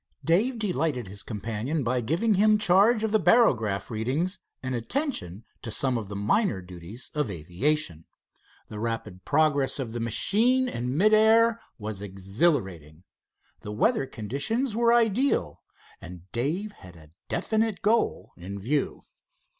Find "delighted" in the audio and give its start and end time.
0.57-1.07